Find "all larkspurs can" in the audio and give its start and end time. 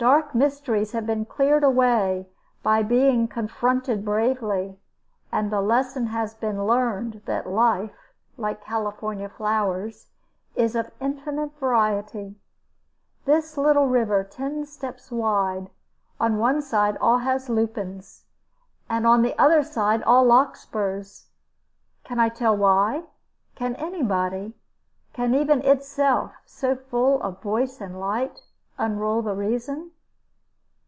20.04-22.20